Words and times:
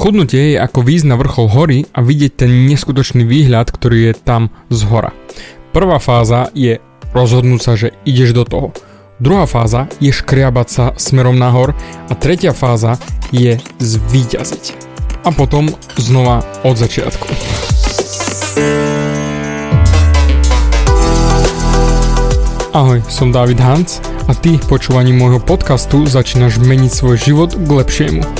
Chudnutie 0.00 0.56
je 0.56 0.64
ako 0.64 0.80
výjsť 0.80 1.12
na 1.12 1.20
vrchol 1.20 1.52
hory 1.52 1.78
a 1.92 2.00
vidieť 2.00 2.32
ten 2.32 2.64
neskutočný 2.64 3.20
výhľad, 3.28 3.68
ktorý 3.68 4.08
je 4.08 4.14
tam 4.16 4.48
z 4.72 4.88
hora. 4.88 5.12
Prvá 5.76 6.00
fáza 6.00 6.48
je 6.56 6.80
rozhodnúť 7.12 7.60
sa, 7.60 7.76
že 7.76 7.92
ideš 8.08 8.32
do 8.32 8.48
toho. 8.48 8.68
Druhá 9.20 9.44
fáza 9.44 9.92
je 10.00 10.08
škriabať 10.08 10.68
sa 10.72 10.84
smerom 10.96 11.36
nahor 11.36 11.76
a 12.08 12.16
tretia 12.16 12.56
fáza 12.56 12.96
je 13.28 13.60
zvíťaziť. 13.76 14.72
A 15.28 15.36
potom 15.36 15.68
znova 16.00 16.48
od 16.64 16.80
začiatku. 16.80 17.28
Ahoj, 22.72 23.04
som 23.04 23.36
David 23.36 23.60
Hans 23.60 24.00
a 24.24 24.32
ty 24.32 24.56
počúvaním 24.64 25.20
môjho 25.20 25.44
podcastu 25.44 26.08
začínaš 26.08 26.56
meniť 26.56 26.88
svoj 26.88 27.20
život 27.20 27.52
k 27.52 27.68
lepšiemu. 27.68 28.39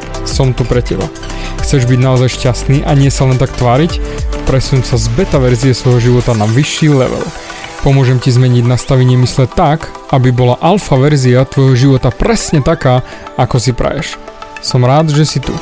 som 0.25 0.53
tu 0.53 0.65
pre 0.67 0.81
teba. 0.83 1.05
Chceš 1.61 1.85
byť 1.85 1.99
naozaj 2.01 2.29
šťastný 2.35 2.77
a 2.83 2.91
nie 2.97 3.13
sa 3.13 3.29
len 3.29 3.37
tak 3.37 3.53
tváriť? 3.55 4.01
Presun 4.49 4.81
sa 4.81 4.97
z 4.97 5.07
beta 5.13 5.37
verzie 5.37 5.71
svojho 5.71 6.11
života 6.11 6.33
na 6.33 6.49
vyšší 6.49 6.89
level. 6.91 7.23
Pomôžem 7.81 8.21
ti 8.21 8.29
zmeniť 8.29 8.65
nastavenie 8.65 9.17
mysle 9.25 9.49
tak, 9.49 9.89
aby 10.13 10.29
bola 10.29 10.57
alfa 10.61 11.01
verzia 11.01 11.49
tvojho 11.49 11.73
života 11.73 12.13
presne 12.13 12.61
taká, 12.61 13.01
ako 13.41 13.57
si 13.57 13.73
praješ. 13.73 14.21
Som 14.61 14.85
rád, 14.85 15.09
že 15.09 15.25
si 15.25 15.41
tu. 15.41 15.53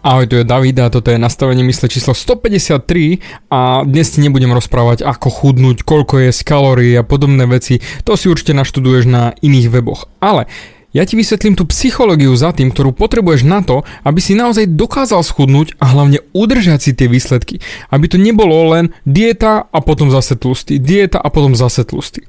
Ahoj, 0.00 0.32
tu 0.32 0.40
je 0.40 0.48
David 0.48 0.80
a 0.80 0.88
toto 0.88 1.12
je 1.12 1.20
nastavenie 1.20 1.60
mysle 1.68 1.84
číslo 1.84 2.16
153 2.16 3.52
a 3.52 3.84
dnes 3.84 4.08
ti 4.08 4.24
nebudem 4.24 4.48
rozprávať 4.48 5.04
ako 5.04 5.28
chudnúť, 5.28 5.84
koľko 5.84 6.24
je 6.24 6.30
z 6.32 6.40
kalórií 6.40 6.96
a 6.96 7.04
podobné 7.04 7.44
veci, 7.44 7.84
to 8.08 8.16
si 8.16 8.32
určite 8.32 8.56
naštuduješ 8.56 9.04
na 9.04 9.36
iných 9.44 9.68
weboch. 9.68 10.08
Ale 10.24 10.48
ja 10.90 11.06
ti 11.06 11.14
vysvetlím 11.14 11.54
tú 11.54 11.66
psychológiu 11.70 12.34
za 12.34 12.50
tým, 12.50 12.74
ktorú 12.74 12.90
potrebuješ 12.90 13.46
na 13.46 13.62
to, 13.62 13.86
aby 14.02 14.18
si 14.18 14.34
naozaj 14.34 14.74
dokázal 14.74 15.22
schudnúť 15.22 15.78
a 15.78 15.94
hlavne 15.94 16.18
udržať 16.34 16.78
si 16.82 16.90
tie 16.98 17.06
výsledky. 17.06 17.62
Aby 17.94 18.10
to 18.10 18.18
nebolo 18.18 18.74
len 18.74 18.90
dieta 19.06 19.70
a 19.70 19.78
potom 19.78 20.10
zase 20.10 20.34
tlustý, 20.34 20.82
dieta 20.82 21.22
a 21.22 21.30
potom 21.30 21.54
zase 21.54 21.86
tlustý. 21.86 22.26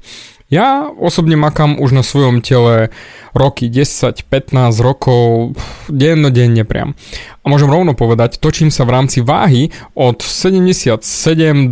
Ja 0.52 0.84
osobne 0.84 1.32
makám 1.32 1.80
už 1.80 1.96
na 1.96 2.04
svojom 2.04 2.44
tele 2.44 2.92
roky, 3.32 3.72
10, 3.72 4.28
15 4.28 4.84
rokov, 4.84 5.56
dennodenne 5.88 6.68
priam. 6.68 6.92
A 7.40 7.48
môžem 7.48 7.72
rovno 7.72 7.96
povedať, 7.96 8.36
točím 8.36 8.68
sa 8.68 8.84
v 8.84 9.00
rámci 9.00 9.24
váhy 9.24 9.72
od 9.96 10.20
77 10.20 11.00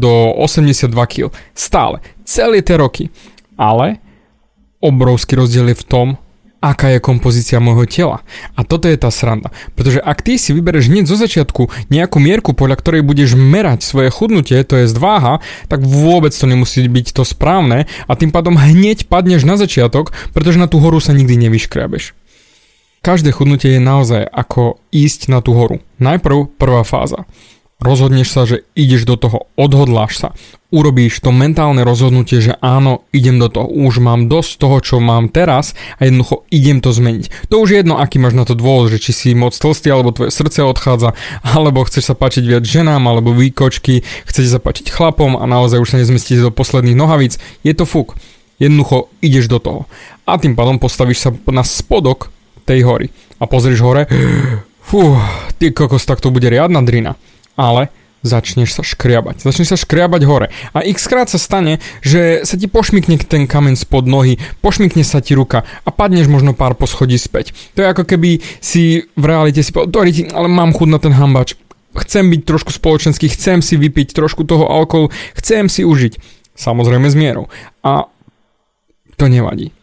do 0.00 0.32
82 0.32 0.96
kg. 1.12 1.28
Stále. 1.52 2.00
Celé 2.24 2.64
tie 2.64 2.80
roky. 2.80 3.12
Ale 3.60 4.00
obrovský 4.80 5.36
rozdiel 5.36 5.76
je 5.76 5.76
v 5.76 5.84
tom, 5.84 6.06
aká 6.60 6.92
je 6.92 7.00
kompozícia 7.00 7.56
môjho 7.56 7.88
tela. 7.88 8.18
A 8.52 8.62
toto 8.62 8.86
je 8.86 9.00
tá 9.00 9.08
sranda. 9.08 9.48
Pretože 9.72 10.00
ak 10.00 10.20
ty 10.20 10.36
si 10.36 10.52
vybereš 10.52 10.92
hneď 10.92 11.08
zo 11.08 11.16
začiatku 11.16 11.72
nejakú 11.88 12.20
mierku, 12.20 12.52
podľa 12.52 12.76
ktorej 12.78 13.02
budeš 13.02 13.34
merať 13.34 13.80
svoje 13.80 14.12
chudnutie, 14.12 14.60
to 14.62 14.76
je 14.76 14.92
váha, 14.92 15.40
tak 15.72 15.80
vôbec 15.82 16.36
to 16.36 16.44
nemusí 16.44 16.84
byť 16.84 17.16
to 17.16 17.24
správne 17.24 17.88
a 17.88 18.12
tým 18.12 18.28
pádom 18.28 18.60
hneď 18.60 19.08
padneš 19.08 19.48
na 19.48 19.56
začiatok, 19.56 20.12
pretože 20.36 20.60
na 20.60 20.68
tú 20.68 20.78
horu 20.78 21.00
sa 21.00 21.16
nikdy 21.16 21.48
nevyškriabeš. 21.48 22.12
Každé 23.00 23.32
chudnutie 23.32 23.80
je 23.80 23.82
naozaj 23.82 24.28
ako 24.28 24.76
ísť 24.92 25.32
na 25.32 25.40
tú 25.40 25.56
horu. 25.56 25.80
Najprv 25.96 26.52
prvá 26.60 26.84
fáza. 26.84 27.24
Rozhodneš 27.80 28.28
sa, 28.28 28.44
že 28.44 28.68
ideš 28.76 29.08
do 29.08 29.16
toho, 29.16 29.48
odhodláš 29.56 30.20
sa, 30.20 30.28
urobíš 30.70 31.18
to 31.18 31.34
mentálne 31.34 31.82
rozhodnutie, 31.82 32.38
že 32.38 32.54
áno, 32.62 33.02
idem 33.10 33.42
do 33.42 33.50
toho, 33.50 33.66
už 33.66 33.98
mám 33.98 34.30
dosť 34.30 34.52
toho, 34.58 34.76
čo 34.78 34.96
mám 35.02 35.30
teraz 35.30 35.74
a 35.98 36.06
jednoducho 36.06 36.46
idem 36.54 36.78
to 36.78 36.94
zmeniť. 36.94 37.50
To 37.50 37.62
už 37.62 37.68
je 37.74 37.78
jedno, 37.82 37.98
aký 37.98 38.22
máš 38.22 38.38
na 38.38 38.46
to 38.46 38.54
dôvod, 38.54 38.90
že 38.94 39.02
či 39.02 39.10
si 39.10 39.28
moc 39.34 39.52
tlstý, 39.52 39.90
alebo 39.90 40.14
tvoje 40.14 40.30
srdce 40.30 40.62
odchádza, 40.62 41.18
alebo 41.42 41.82
chceš 41.84 42.10
sa 42.10 42.14
páčiť 42.14 42.46
viac 42.46 42.64
ženám, 42.64 43.02
alebo 43.02 43.34
výkočky, 43.34 44.06
chceš 44.24 44.46
sa 44.54 44.62
páčiť 44.62 44.94
chlapom 44.94 45.36
a 45.36 45.44
naozaj 45.44 45.82
už 45.82 45.90
sa 45.94 45.98
nezmestíte 45.98 46.46
do 46.46 46.54
posledných 46.54 46.96
nohavíc, 46.96 47.42
je 47.66 47.74
to 47.74 47.84
fuk. 47.84 48.14
Jednoducho 48.62 49.10
ideš 49.24 49.50
do 49.50 49.58
toho. 49.58 49.80
A 50.28 50.38
tým 50.38 50.54
pádom 50.54 50.78
postavíš 50.78 51.18
sa 51.18 51.30
na 51.50 51.66
spodok 51.66 52.30
tej 52.68 52.86
hory 52.86 53.06
a 53.42 53.50
pozrieš 53.50 53.82
hore, 53.82 54.06
fú, 54.88 55.18
ty 55.58 55.74
kokos, 55.74 56.06
tak 56.06 56.22
to 56.22 56.30
bude 56.30 56.46
riadna 56.46 56.84
drina 56.84 57.18
ale 57.60 57.92
začneš 58.20 58.76
sa 58.76 58.82
škriabať. 58.84 59.44
Začneš 59.44 59.74
sa 59.74 59.78
škriabať 59.80 60.22
hore. 60.28 60.46
A 60.76 60.84
x 60.84 61.08
krát 61.08 61.28
sa 61.32 61.40
stane, 61.40 61.80
že 62.04 62.44
sa 62.44 62.60
ti 62.60 62.68
pošmikne 62.68 63.16
ten 63.20 63.48
kameň 63.48 63.80
spod 63.80 64.04
nohy, 64.04 64.36
pošmikne 64.60 65.04
sa 65.04 65.24
ti 65.24 65.32
ruka 65.32 65.64
a 65.64 65.88
padneš 65.88 66.28
možno 66.28 66.52
pár 66.52 66.76
poschodí 66.76 67.16
späť. 67.16 67.56
To 67.76 67.84
je 67.84 67.90
ako 67.90 68.04
keby 68.04 68.44
si 68.60 69.08
v 69.16 69.24
realite 69.24 69.64
si 69.64 69.72
povedal, 69.72 70.08
ale 70.36 70.48
mám 70.48 70.76
chud 70.76 70.92
na 70.92 71.00
ten 71.00 71.16
hambač. 71.16 71.56
Chcem 71.90 72.30
byť 72.30 72.46
trošku 72.46 72.70
spoločenský, 72.70 73.26
chcem 73.32 73.58
si 73.64 73.74
vypiť 73.74 74.14
trošku 74.14 74.46
toho 74.46 74.70
alkoholu, 74.70 75.10
chcem 75.34 75.66
si 75.66 75.82
užiť. 75.82 76.22
Samozrejme 76.54 77.10
s 77.10 77.16
mierou. 77.18 77.50
A 77.82 78.06
to 79.18 79.26
nevadí 79.26 79.74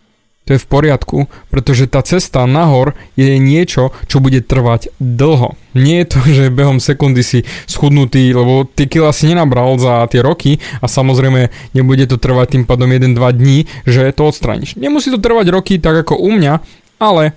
to 0.47 0.55
je 0.55 0.63
v 0.63 0.69
poriadku, 0.71 1.17
pretože 1.51 1.91
tá 1.91 1.99
cesta 1.99 2.47
nahor 2.47 2.95
je 3.19 3.35
niečo, 3.35 3.91
čo 4.07 4.23
bude 4.23 4.39
trvať 4.39 4.95
dlho. 4.97 5.59
Nie 5.75 6.07
je 6.07 6.07
to, 6.15 6.19
že 6.39 6.55
behom 6.55 6.79
sekundy 6.79 7.21
si 7.21 7.43
schudnutý, 7.67 8.31
lebo 8.31 8.63
ty 8.63 8.87
kila 8.87 9.11
si 9.11 9.27
nenabral 9.27 9.75
za 9.75 10.07
tie 10.07 10.23
roky 10.23 10.63
a 10.79 10.87
samozrejme 10.87 11.51
nebude 11.75 12.07
to 12.07 12.15
trvať 12.15 12.55
tým 12.55 12.63
pádom 12.63 12.87
1-2 12.87 13.19
dní, 13.35 13.67
že 13.83 14.15
to 14.15 14.31
odstrániš. 14.31 14.79
Nemusí 14.79 15.11
to 15.11 15.19
trvať 15.19 15.51
roky 15.51 15.75
tak 15.83 16.07
ako 16.07 16.15
u 16.15 16.31
mňa, 16.31 16.63
ale 16.97 17.35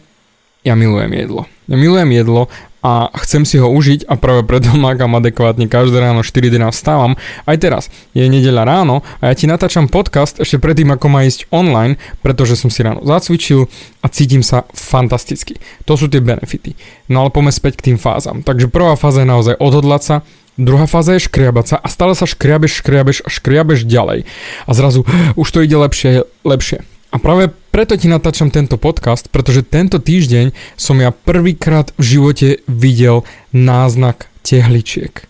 ja 0.63 0.79
milujem 0.79 1.11
jedlo. 1.13 1.43
Ja 1.67 1.77
milujem 1.79 2.11
jedlo 2.13 2.53
a 2.81 3.13
chcem 3.25 3.45
si 3.45 3.61
ho 3.61 3.69
užiť 3.69 4.09
a 4.09 4.17
práve 4.17 4.45
preto 4.45 4.73
mákam 4.81 5.13
adekvátne 5.17 5.69
každé 5.69 6.01
ráno 6.01 6.25
4 6.25 6.49
dní 6.49 6.69
vstávam. 6.73 7.17
Aj 7.45 7.57
teraz 7.61 7.93
je 8.17 8.25
nedeľa 8.25 8.63
ráno 8.65 9.05
a 9.21 9.33
ja 9.33 9.35
ti 9.37 9.45
natáčam 9.45 9.89
podcast 9.89 10.41
ešte 10.41 10.57
predtým 10.61 10.93
ako 10.93 11.07
má 11.13 11.25
ísť 11.29 11.49
online, 11.53 12.01
pretože 12.25 12.57
som 12.57 12.73
si 12.73 12.81
ráno 12.85 13.05
zacvičil 13.05 13.69
a 14.01 14.07
cítim 14.09 14.41
sa 14.41 14.65
fantasticky. 14.73 15.61
To 15.85 15.97
sú 15.97 16.09
tie 16.09 16.25
benefity. 16.25 16.77
No 17.13 17.25
ale 17.25 17.31
poďme 17.33 17.53
späť 17.53 17.81
k 17.81 17.93
tým 17.93 17.99
fázam. 18.01 18.41
Takže 18.41 18.73
prvá 18.73 18.97
fáza 18.97 19.23
je 19.25 19.29
naozaj 19.29 19.55
odhodlať 19.61 20.03
sa, 20.05 20.17
Druhá 20.61 20.85
fáza 20.85 21.17
je 21.17 21.25
škriabať 21.25 21.67
sa 21.73 21.77
a 21.81 21.89
stále 21.89 22.13
sa 22.13 22.29
škriabeš, 22.29 22.85
škriabeš 22.85 23.25
a 23.25 23.33
škriabeš 23.33 23.89
ďalej. 23.89 24.29
A 24.69 24.71
zrazu 24.77 25.09
už 25.41 25.49
to 25.49 25.65
ide 25.65 25.73
lepšie, 25.73 26.29
lepšie. 26.45 26.85
A 27.11 27.17
práve 27.17 27.55
preto 27.71 27.95
ti 27.95 28.11
natáčam 28.11 28.51
tento 28.51 28.75
podcast, 28.77 29.31
pretože 29.31 29.63
tento 29.63 30.03
týždeň 30.03 30.51
som 30.75 30.99
ja 30.99 31.15
prvýkrát 31.15 31.95
v 31.95 32.03
živote 32.19 32.49
videl 32.67 33.23
náznak 33.55 34.27
tehličiek. 34.43 35.27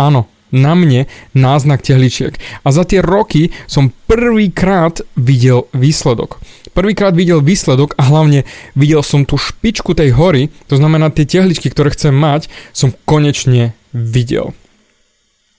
Áno, 0.00 0.26
na 0.52 0.76
mne 0.76 1.08
náznak 1.32 1.84
tehličiek. 1.84 2.36
A 2.64 2.68
za 2.72 2.84
tie 2.84 3.00
roky 3.00 3.52
som 3.68 3.92
prvýkrát 4.08 5.00
videl 5.16 5.68
výsledok. 5.72 6.40
Prvýkrát 6.72 7.12
videl 7.12 7.44
výsledok 7.44 7.96
a 8.00 8.08
hlavne 8.08 8.48
videl 8.72 9.04
som 9.04 9.28
tú 9.28 9.36
špičku 9.36 9.92
tej 9.92 10.16
hory, 10.16 10.48
to 10.68 10.80
znamená 10.80 11.12
tie 11.12 11.28
tehličky, 11.28 11.68
ktoré 11.68 11.92
chcem 11.92 12.16
mať, 12.16 12.48
som 12.72 12.96
konečne 13.04 13.76
videl 13.92 14.56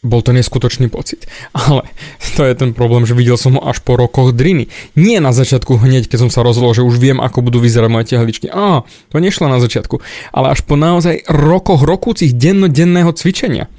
bol 0.04 0.20
to 0.20 0.36
neskutočný 0.36 0.92
pocit. 0.92 1.26
Ale 1.56 1.88
to 2.36 2.44
je 2.44 2.54
ten 2.54 2.76
problém, 2.76 3.08
že 3.08 3.16
videl 3.16 3.40
som 3.40 3.56
ho 3.58 3.64
až 3.64 3.80
po 3.80 3.96
rokoch 3.96 4.36
driny. 4.36 4.68
Nie 5.00 5.24
na 5.24 5.32
začiatku 5.32 5.80
hneď, 5.80 6.12
keď 6.12 6.28
som 6.28 6.32
sa 6.32 6.44
rozhodol, 6.44 6.76
že 6.76 6.84
už 6.84 7.00
viem, 7.00 7.24
ako 7.24 7.40
budú 7.40 7.64
vyzerať 7.64 7.90
moje 7.90 8.06
tehličky. 8.12 8.52
Á, 8.52 8.84
to 8.84 9.18
nešlo 9.18 9.48
na 9.48 9.64
začiatku. 9.64 10.04
Ale 10.36 10.52
až 10.52 10.62
po 10.68 10.76
naozaj 10.76 11.24
rokoch, 11.32 11.82
rokúcich 11.82 12.36
dennodenného 12.36 13.16
cvičenia. 13.16 13.72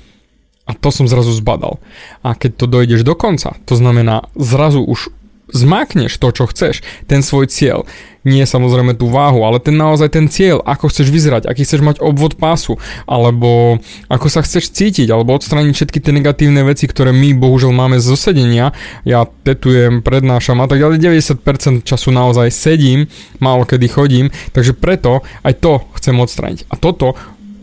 A 0.65 0.73
to 0.73 0.88
som 0.88 1.05
zrazu 1.05 1.29
zbadal. 1.37 1.76
A 2.25 2.32
keď 2.32 2.65
to 2.65 2.67
dojdeš 2.67 3.05
do 3.05 3.12
konca, 3.12 3.53
to 3.69 3.77
znamená 3.77 4.25
zrazu 4.32 4.81
už 4.81 5.12
zmákneš 5.55 6.19
to, 6.19 6.29
čo 6.35 6.51
chceš, 6.51 6.83
ten 7.06 7.23
svoj 7.23 7.47
cieľ, 7.47 7.87
nie 8.25 8.43
samozrejme 8.43 8.97
tú 8.97 9.12
váhu, 9.12 9.45
ale 9.45 9.61
ten 9.61 9.77
naozaj 9.77 10.17
ten 10.17 10.27
cieľ, 10.27 10.65
ako 10.65 10.89
chceš 10.89 11.12
vyzerať, 11.12 11.45
aký 11.45 11.62
chceš 11.62 11.85
mať 11.85 11.97
obvod 12.01 12.41
pásu, 12.41 12.81
alebo 13.05 13.79
ako 14.09 14.27
sa 14.33 14.41
chceš 14.41 14.73
cítiť, 14.73 15.12
alebo 15.12 15.37
odstrániť 15.37 15.77
všetky 15.77 15.99
tie 16.01 16.12
negatívne 16.12 16.65
veci, 16.65 16.89
ktoré 16.89 17.12
my 17.12 17.37
bohužiaľ 17.37 17.73
máme 17.77 18.01
zo 18.01 18.17
sedenia. 18.17 18.73
Ja 19.05 19.29
tetujem, 19.29 20.01
prednášam 20.01 20.59
a 20.65 20.67
tak 20.67 20.81
ďalej, 20.81 21.05
90% 21.05 21.85
času 21.85 22.09
naozaj 22.11 22.49
sedím, 22.51 23.06
málo 23.39 23.69
kedy 23.69 23.87
chodím, 23.93 24.27
takže 24.56 24.73
preto 24.73 25.21
aj 25.45 25.61
to 25.61 25.85
chcem 26.01 26.17
odstrániť. 26.17 26.67
A 26.73 26.81
toto 26.81 27.15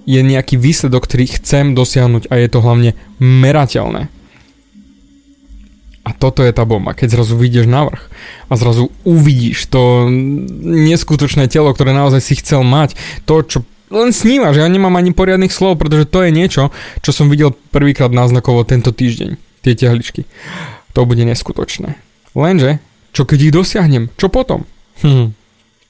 je 0.05 0.21
nejaký 0.21 0.57
výsledok, 0.57 1.09
ktorý 1.09 1.25
chcem 1.41 1.73
dosiahnuť 1.73 2.29
a 2.29 2.37
je 2.37 2.47
to 2.49 2.59
hlavne 2.61 2.91
merateľné. 3.21 4.20
A 6.11 6.15
toto 6.19 6.43
je 6.43 6.51
tá 6.51 6.67
bomba, 6.67 6.91
keď 6.91 7.15
zrazu 7.15 7.39
vyjdeš 7.39 7.71
na 7.71 7.87
vrch 7.87 8.03
a 8.51 8.53
zrazu 8.59 8.91
uvidíš 9.07 9.71
to 9.71 10.11
neskutočné 10.67 11.47
telo, 11.47 11.71
ktoré 11.71 11.95
naozaj 11.95 12.19
si 12.19 12.35
chcel 12.35 12.67
mať, 12.67 12.99
to, 13.23 13.39
čo 13.47 13.57
len 13.87 14.11
snímaš, 14.11 14.59
ja 14.59 14.67
nemám 14.67 14.99
ani 14.99 15.15
poriadnych 15.15 15.55
slov, 15.55 15.79
pretože 15.79 16.11
to 16.11 16.27
je 16.27 16.35
niečo, 16.35 16.75
čo 16.99 17.11
som 17.15 17.31
videl 17.31 17.55
prvýkrát 17.71 18.11
náznakovo 18.11 18.67
tento 18.67 18.91
týždeň, 18.91 19.39
tie 19.63 19.73
tehličky. 19.75 20.27
To 20.91 21.07
bude 21.07 21.23
neskutočné. 21.23 21.95
Lenže, 22.35 22.83
čo 23.15 23.23
keď 23.23 23.39
ich 23.47 23.55
dosiahnem? 23.55 24.11
Čo 24.19 24.27
potom? 24.27 24.67
Hm. 25.03 25.31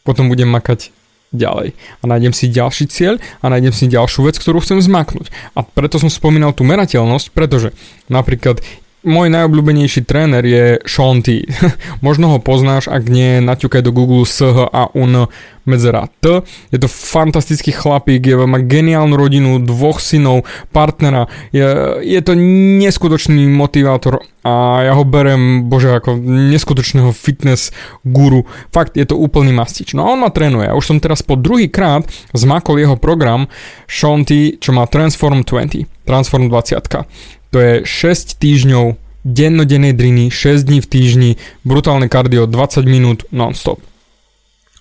Potom 0.05 0.29
budem 0.29 0.49
makať 0.49 0.93
ďalej. 1.33 1.73
A 1.73 2.03
nájdem 2.05 2.33
si 2.35 2.51
ďalší 2.51 2.91
cieľ 2.91 3.17
a 3.41 3.45
nájdem 3.49 3.71
si 3.71 3.87
ďalšiu 3.89 4.27
vec, 4.27 4.35
ktorú 4.37 4.59
chcem 4.61 4.83
zmaknúť. 4.83 5.31
A 5.55 5.63
preto 5.63 5.97
som 5.97 6.11
spomínal 6.11 6.51
tú 6.51 6.67
merateľnosť, 6.67 7.31
pretože 7.31 7.71
napríklad 8.11 8.59
môj 9.01 9.33
najobľúbenejší 9.33 10.05
tréner 10.05 10.45
je 10.45 10.77
Sean 10.85 11.25
T. 11.25 11.45
Možno 12.05 12.33
ho 12.33 12.37
poznáš, 12.37 12.85
ak 12.85 13.09
nie, 13.09 13.41
naťukaj 13.41 13.81
do 13.81 13.91
Google 13.93 14.25
SH 14.29 14.69
a 14.69 14.93
UN 14.93 15.25
medzera 15.65 16.09
T. 16.21 16.41
Je 16.73 16.77
to 16.81 16.89
fantastický 16.89 17.73
chlapík, 17.73 18.21
je, 18.25 18.35
má 18.45 18.61
geniálnu 18.61 19.13
rodinu, 19.13 19.61
dvoch 19.61 20.01
synov, 20.01 20.45
partnera. 20.73 21.29
Je, 21.53 21.65
je 22.01 22.21
to 22.21 22.33
neskutočný 22.81 23.49
motivátor 23.49 24.25
a 24.41 24.85
ja 24.85 24.93
ho 24.97 25.05
berem, 25.05 25.69
bože, 25.69 25.93
ako 26.01 26.17
neskutočného 26.25 27.13
fitness 27.13 27.69
guru. 28.01 28.49
Fakt, 28.73 28.97
je 28.97 29.05
to 29.05 29.17
úplný 29.17 29.53
mastič. 29.53 29.93
No 29.93 30.09
a 30.09 30.17
on 30.17 30.21
ma 30.21 30.33
trénuje. 30.33 30.69
Už 30.73 30.85
som 30.85 30.97
teraz 30.97 31.21
po 31.21 31.37
druhý 31.37 31.69
krát 31.69 32.05
zmakol 32.33 32.81
jeho 32.81 32.97
program 32.97 33.45
Sean 33.85 34.25
T, 34.25 34.57
čo 34.57 34.73
má 34.73 34.89
Transform 34.89 35.45
20. 35.45 36.05
Transform 36.05 36.49
20 36.49 37.40
to 37.51 37.59
je 37.59 37.73
6 37.83 38.39
týždňov 38.39 38.95
dennodennej 39.27 39.93
driny, 39.93 40.33
6 40.33 40.65
dní 40.65 40.79
v 40.81 40.87
týždni, 40.87 41.31
brutálne 41.61 42.09
kardio, 42.09 42.49
20 42.49 42.87
minút 42.87 43.27
non-stop. 43.29 43.77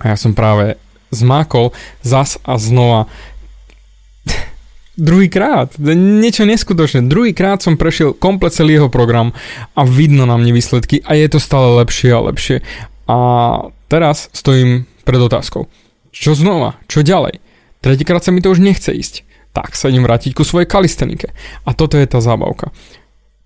A 0.00 0.14
ja 0.14 0.16
som 0.16 0.32
práve 0.32 0.80
zmákol 1.12 1.76
zas 2.00 2.40
a 2.46 2.56
znova 2.56 3.10
druhýkrát, 4.96 5.76
niečo 5.82 6.48
neskutočné. 6.48 7.04
Druhýkrát 7.04 7.60
som 7.60 7.76
prešiel 7.76 8.16
komplet 8.16 8.56
celý 8.56 8.80
jeho 8.80 8.88
program 8.88 9.36
a 9.76 9.84
vidno 9.84 10.24
na 10.24 10.40
mne 10.40 10.56
výsledky 10.56 11.04
a 11.04 11.18
je 11.18 11.28
to 11.28 11.42
stále 11.42 11.76
lepšie 11.84 12.14
a 12.14 12.24
lepšie. 12.24 12.56
A 13.10 13.16
teraz 13.90 14.30
stojím 14.32 14.86
pred 15.04 15.20
otázkou. 15.20 15.66
Čo 16.14 16.38
znova? 16.38 16.78
Čo 16.86 17.02
ďalej? 17.02 17.42
Tretíkrát 17.82 18.22
sa 18.22 18.30
mi 18.30 18.40
to 18.40 18.54
už 18.54 18.62
nechce 18.62 18.94
ísť 18.94 19.29
tak 19.50 19.74
sa 19.74 19.90
idem 19.90 20.06
vrátiť 20.06 20.34
ku 20.34 20.46
svojej 20.46 20.70
kalistenike. 20.70 21.34
A 21.66 21.74
toto 21.74 21.98
je 21.98 22.06
tá 22.06 22.22
zábavka. 22.22 22.70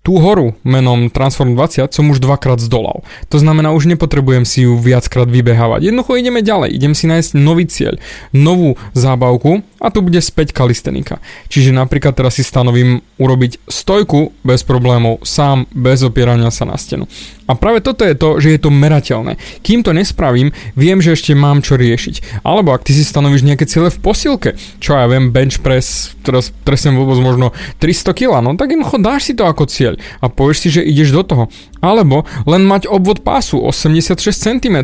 Tú 0.05 0.21
horu 0.21 0.53
menom 0.61 1.09
Transform 1.09 1.57
20 1.57 1.89
som 1.89 2.05
už 2.13 2.21
dvakrát 2.21 2.61
zdolal. 2.61 3.01
To 3.33 3.41
znamená, 3.41 3.73
už 3.73 3.89
nepotrebujem 3.89 4.45
si 4.45 4.69
ju 4.69 4.77
viackrát 4.77 5.25
vybehávať. 5.25 5.89
Jednoducho 5.89 6.21
ideme 6.21 6.45
ďalej, 6.45 6.77
idem 6.77 6.93
si 6.93 7.09
nájsť 7.09 7.33
nový 7.33 7.65
cieľ, 7.65 7.97
novú 8.29 8.77
zábavku 8.93 9.65
a 9.79 9.91
tu 9.91 9.99
bude 10.01 10.19
späť 10.23 10.55
kalistenika. 10.55 11.19
Čiže 11.51 11.75
napríklad 11.75 12.15
teraz 12.15 12.39
si 12.39 12.43
stanovím 12.43 13.03
urobiť 13.19 13.67
stojku 13.67 14.31
bez 14.43 14.63
problémov, 14.63 15.23
sám, 15.27 15.67
bez 15.71 16.03
opierania 16.03 16.51
sa 16.51 16.63
na 16.63 16.79
stenu. 16.79 17.05
A 17.45 17.53
práve 17.53 17.77
toto 17.77 18.01
je 18.01 18.17
to, 18.17 18.41
že 18.41 18.57
je 18.57 18.59
to 18.59 18.73
merateľné. 18.73 19.37
Kým 19.61 19.85
to 19.85 19.93
nespravím, 19.93 20.49
viem, 20.73 20.97
že 20.97 21.13
ešte 21.13 21.37
mám 21.37 21.61
čo 21.61 21.77
riešiť. 21.77 22.41
Alebo 22.41 22.73
ak 22.73 22.81
ty 22.81 22.97
si 22.97 23.05
stanovíš 23.05 23.45
nejaké 23.45 23.69
ciele 23.69 23.93
v 23.93 24.01
posilke, 24.01 24.57
čo 24.81 24.97
ja 24.97 25.05
viem, 25.05 25.29
bench 25.29 25.61
press, 25.61 26.17
teraz 26.25 26.49
presne 26.65 26.97
vôbec 26.97 27.21
možno 27.21 27.53
300 27.77 28.17
kg, 28.17 28.41
no 28.41 28.57
tak 28.57 28.73
jednoducho 28.73 28.97
dáš 28.97 29.29
si 29.29 29.33
to 29.37 29.45
ako 29.45 29.69
cieľ 29.69 29.93
a 30.21 30.25
povieš 30.25 30.57
si, 30.57 30.69
že 30.73 30.81
ideš 30.81 31.13
do 31.13 31.21
toho. 31.21 31.43
Alebo 31.85 32.25
len 32.49 32.65
mať 32.65 32.89
obvod 32.89 33.21
pásu 33.21 33.61
86 33.61 34.17
cm. 34.33 34.77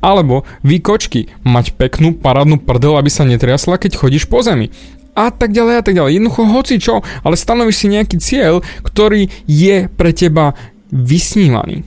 Alebo 0.00 0.48
výkočky, 0.64 1.28
mať 1.44 1.76
peknú 1.76 2.16
parádnu 2.16 2.64
prdel, 2.64 2.96
aby 2.96 3.12
sa 3.12 3.28
netriasla, 3.28 3.76
keď 3.76 4.00
chodíš 4.00 4.27
po 4.28 4.44
zemi 4.44 4.68
a 5.18 5.34
tak 5.34 5.50
ďalej 5.50 5.74
a 5.74 5.82
tak 5.82 5.98
ďalej. 5.98 6.12
Jednoducho 6.14 6.42
hoci 6.46 6.74
čo, 6.78 7.02
ale 7.26 7.34
stanovíš 7.34 7.82
si 7.82 7.86
nejaký 7.90 8.16
cieľ, 8.22 8.62
ktorý 8.86 9.26
je 9.50 9.90
pre 9.90 10.14
teba 10.14 10.54
vysnívaný. 10.94 11.82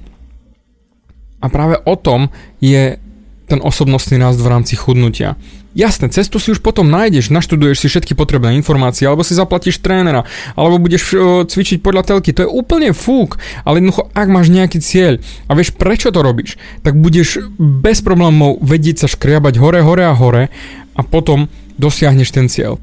A 1.40 1.48
práve 1.48 1.80
o 1.88 1.96
tom 1.96 2.28
je 2.60 3.00
ten 3.48 3.60
osobnostný 3.64 4.20
nást 4.20 4.40
v 4.40 4.52
rámci 4.52 4.76
chudnutia. 4.76 5.40
Jasné, 5.72 6.12
cestu 6.12 6.36
si 6.36 6.52
už 6.52 6.60
potom 6.60 6.92
nájdeš, 6.92 7.32
naštuduješ 7.32 7.80
si 7.80 7.88
všetky 7.88 8.12
potrebné 8.12 8.60
informácie, 8.60 9.08
alebo 9.08 9.24
si 9.24 9.32
zaplatíš 9.32 9.80
trénera, 9.80 10.28
alebo 10.60 10.84
budeš 10.84 11.16
uh, 11.16 11.48
cvičiť 11.48 11.80
podľa 11.80 12.12
telky, 12.12 12.36
to 12.36 12.44
je 12.44 12.52
úplne 12.52 12.92
fúk, 12.92 13.40
ale 13.64 13.80
jednoducho, 13.80 14.12
ak 14.12 14.28
máš 14.28 14.52
nejaký 14.52 14.84
cieľ 14.84 15.24
a 15.48 15.56
vieš 15.56 15.72
prečo 15.72 16.12
to 16.12 16.20
robíš, 16.20 16.60
tak 16.84 17.00
budeš 17.00 17.48
bez 17.56 18.04
problémov 18.04 18.60
vedieť 18.60 19.04
sa 19.04 19.08
škriabať 19.08 19.64
hore, 19.64 19.80
hore 19.80 20.04
a 20.04 20.12
hore 20.12 20.52
a 20.92 21.02
potom 21.08 21.48
dosiahneš 21.78 22.32
ten 22.32 22.48
cieľ. 22.50 22.80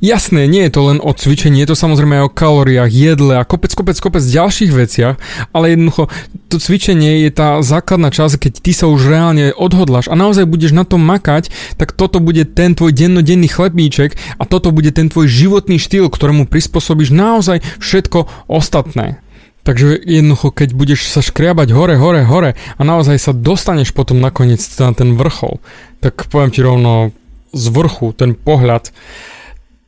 Jasné, 0.00 0.44
nie 0.44 0.68
je 0.68 0.72
to 0.76 0.80
len 0.92 0.98
o 1.00 1.12
cvičení, 1.12 1.62
je 1.64 1.72
to 1.72 1.76
samozrejme 1.78 2.20
aj 2.20 2.24
o 2.28 2.34
kalóriách, 2.34 2.90
jedle 2.92 3.40
a 3.40 3.46
kopec, 3.48 3.72
kopec, 3.72 3.96
kopec 3.96 4.20
ďalších 4.20 4.72
veciach, 4.72 5.16
ale 5.56 5.72
jednoducho 5.72 6.12
to 6.52 6.60
cvičenie 6.60 7.24
je 7.24 7.30
tá 7.32 7.64
základná 7.64 8.12
časť, 8.12 8.36
keď 8.36 8.52
ty 8.60 8.72
sa 8.76 8.86
už 8.90 9.08
reálne 9.08 9.56
odhodláš 9.56 10.10
a 10.12 10.18
naozaj 10.18 10.48
budeš 10.48 10.76
na 10.76 10.84
tom 10.84 11.00
makať, 11.00 11.48
tak 11.80 11.96
toto 11.96 12.20
bude 12.20 12.44
ten 12.44 12.76
tvoj 12.76 12.92
dennodenný 12.92 13.48
chlebíček 13.48 14.16
a 14.36 14.44
toto 14.44 14.74
bude 14.74 14.92
ten 14.92 15.08
tvoj 15.08 15.30
životný 15.30 15.80
štýl, 15.80 16.12
ktorému 16.12 16.50
prispôsobíš 16.50 17.14
naozaj 17.14 17.64
všetko 17.80 18.28
ostatné. 18.50 19.22
Takže 19.60 20.00
jednoducho, 20.00 20.56
keď 20.56 20.72
budeš 20.72 21.12
sa 21.12 21.20
škriabať 21.20 21.68
hore, 21.76 21.94
hore, 22.00 22.24
hore 22.24 22.56
a 22.56 22.80
naozaj 22.80 23.20
sa 23.20 23.32
dostaneš 23.36 23.92
potom 23.92 24.16
nakoniec 24.16 24.60
na 24.80 24.96
ten 24.96 25.20
vrchol, 25.20 25.60
tak 26.00 26.32
poviem 26.32 26.48
ti 26.48 26.64
rovno 26.64 27.12
z 27.50 27.64
vrchu, 27.70 28.14
ten 28.14 28.34
pohľad, 28.34 28.94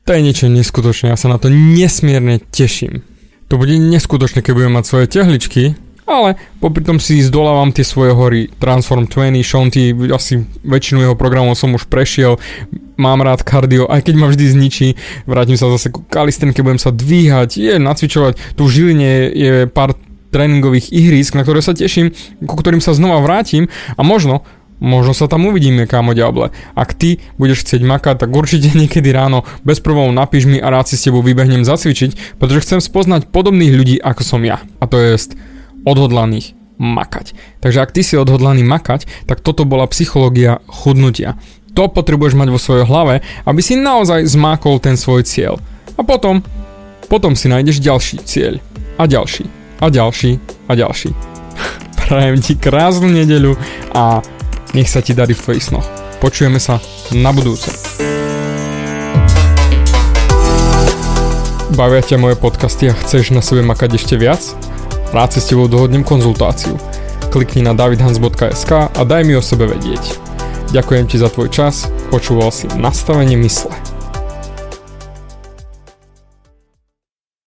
to 0.03 0.11
je 0.13 0.21
niečo 0.21 0.47
neskutočné, 0.51 1.15
ja 1.15 1.19
sa 1.19 1.31
na 1.31 1.39
to 1.39 1.47
nesmierne 1.51 2.43
teším. 2.51 3.07
To 3.47 3.61
bude 3.61 3.77
neskutočné, 3.77 4.43
keď 4.43 4.53
budem 4.57 4.73
mať 4.75 4.85
svoje 4.89 5.07
tehličky, 5.07 5.79
ale 6.03 6.35
popri 6.59 6.83
tom 6.83 6.99
si 6.99 7.23
zdolávam 7.23 7.71
tie 7.71 7.87
svoje 7.87 8.11
hory. 8.11 8.51
Transform 8.59 9.07
20, 9.07 9.39
Shanty, 9.47 9.95
asi 10.11 10.43
väčšinu 10.67 11.07
jeho 11.07 11.15
programov 11.15 11.55
som 11.55 11.71
už 11.73 11.87
prešiel, 11.87 12.43
mám 12.99 13.23
rád 13.23 13.47
kardio, 13.47 13.87
aj 13.87 14.03
keď 14.11 14.15
ma 14.19 14.27
vždy 14.27 14.45
zničí, 14.51 14.89
vrátim 15.31 15.55
sa 15.55 15.71
zase 15.71 15.95
ku 15.95 16.03
kalistenke, 16.03 16.67
budem 16.67 16.83
sa 16.83 16.91
dvíhať, 16.91 17.51
je 17.55 17.75
nacvičovať, 17.79 18.59
tu 18.59 18.67
v 18.67 18.73
Žiline 18.75 19.13
je 19.31 19.53
pár 19.71 19.95
tréningových 20.33 20.91
ihrisk, 20.91 21.37
na 21.37 21.45
ktoré 21.45 21.61
sa 21.61 21.77
teším, 21.77 22.11
ku 22.49 22.57
ktorým 22.57 22.81
sa 22.81 22.97
znova 22.97 23.21
vrátim. 23.21 23.69
A 23.95 24.03
možno 24.03 24.43
Možno 24.83 25.15
sa 25.15 25.31
tam 25.31 25.47
uvidíme, 25.47 25.87
kámo 25.87 26.11
diable. 26.11 26.51
Ak 26.75 26.99
ty 26.99 27.23
budeš 27.39 27.63
chcieť 27.63 27.87
makať, 27.87 28.27
tak 28.27 28.35
určite 28.35 28.75
niekedy 28.81 29.15
ráno 29.15 29.47
bez 29.63 29.79
prvou 29.79 30.11
napíš 30.11 30.51
mi 30.51 30.59
a 30.59 30.67
rád 30.75 30.91
si 30.91 30.99
s 30.99 31.07
tebou 31.07 31.23
vybehnem 31.23 31.63
zacvičiť, 31.63 32.43
pretože 32.43 32.67
chcem 32.67 32.81
spoznať 32.83 33.31
podobných 33.31 33.71
ľudí 33.71 33.97
ako 34.03 34.23
som 34.27 34.43
ja. 34.43 34.59
A 34.83 34.91
to 34.91 34.99
je 34.99 35.39
odhodlaných 35.87 36.59
makať. 36.83 37.39
Takže 37.63 37.79
ak 37.79 37.95
ty 37.95 38.03
si 38.03 38.19
odhodlaný 38.19 38.67
makať, 38.67 39.07
tak 39.31 39.39
toto 39.39 39.63
bola 39.63 39.87
psychológia 39.87 40.59
chudnutia. 40.67 41.39
To 41.79 41.87
potrebuješ 41.87 42.35
mať 42.35 42.49
vo 42.51 42.59
svojej 42.59 42.85
hlave, 42.85 43.23
aby 43.47 43.61
si 43.63 43.79
naozaj 43.79 44.27
zmákol 44.27 44.83
ten 44.83 44.99
svoj 44.99 45.23
cieľ. 45.23 45.63
A 45.95 46.03
potom, 46.03 46.43
potom 47.07 47.39
si 47.39 47.47
nájdeš 47.47 47.79
ďalší 47.79 48.19
cieľ. 48.27 48.59
A 48.99 49.07
ďalší. 49.07 49.47
A 49.79 49.87
ďalší. 49.89 50.43
A 50.69 50.73
ďalší. 50.75 51.11
Prajem 52.03 52.43
ti 52.43 52.59
krásnu 52.59 53.09
nedeľu 53.09 53.57
a 53.95 54.21
nech 54.73 54.89
sa 54.89 55.05
ti 55.05 55.13
darí 55.13 55.37
v 55.37 55.43
tvojich 55.45 55.69
snoch. 55.69 55.87
Počujeme 56.21 56.61
sa 56.61 56.81
na 57.13 57.31
budúce. 57.33 57.73
Bavia 61.73 62.05
ťa 62.05 62.21
moje 62.21 62.37
podcasty 62.37 62.93
a 62.93 62.95
chceš 62.95 63.33
na 63.33 63.41
sebe 63.41 63.65
makať 63.65 63.97
ešte 63.97 64.15
viac? 64.21 64.45
Rád 65.13 65.37
si 65.37 65.41
s 65.41 65.49
tebou 65.49 65.69
dohodnem 65.69 66.05
konzultáciu. 66.05 66.77
Klikni 67.33 67.65
na 67.65 67.73
davidhans.sk 67.73 68.73
a 68.93 69.03
daj 69.09 69.23
mi 69.25 69.33
o 69.37 69.43
sebe 69.45 69.65
vedieť. 69.69 70.21
Ďakujem 70.73 71.05
ti 71.09 71.17
za 71.21 71.29
tvoj 71.33 71.53
čas, 71.53 71.89
počúval 72.13 72.53
si 72.53 72.69
nastavenie 72.77 73.37
mysle. 73.41 73.92